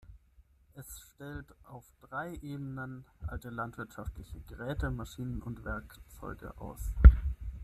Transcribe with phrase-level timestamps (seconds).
[0.73, 6.91] Es stellt auf drei Ebenen alte landwirtschaftliche Geräte, Maschinen und Werkzeuge aus.